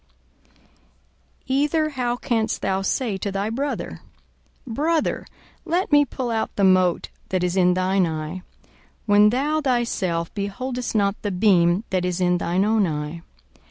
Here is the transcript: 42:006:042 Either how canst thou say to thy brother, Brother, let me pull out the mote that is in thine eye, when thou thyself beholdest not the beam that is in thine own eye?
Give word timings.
42:006:042 1.43 1.49
Either 1.49 1.89
how 1.89 2.15
canst 2.17 2.63
thou 2.63 2.81
say 2.81 3.17
to 3.17 3.31
thy 3.31 3.51
brother, 3.51 4.01
Brother, 4.65 5.27
let 5.63 5.91
me 5.91 6.05
pull 6.05 6.31
out 6.31 6.49
the 6.55 6.63
mote 6.63 7.09
that 7.29 7.43
is 7.43 7.55
in 7.55 7.75
thine 7.75 8.07
eye, 8.07 8.41
when 9.05 9.29
thou 9.29 9.61
thyself 9.61 10.33
beholdest 10.33 10.95
not 10.95 11.21
the 11.21 11.29
beam 11.29 11.83
that 11.91 12.03
is 12.03 12.19
in 12.19 12.39
thine 12.39 12.65
own 12.65 12.87
eye? 12.87 13.21